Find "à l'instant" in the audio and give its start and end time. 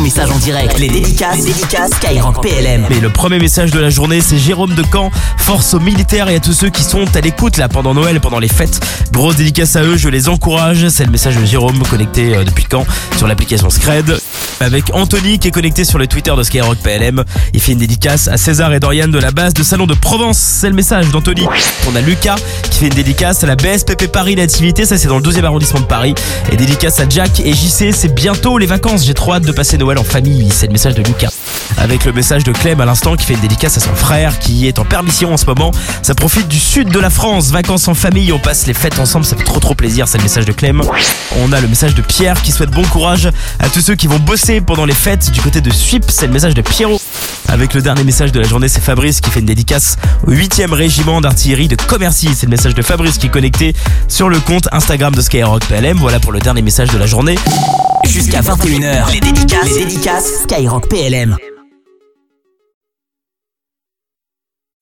32.80-33.16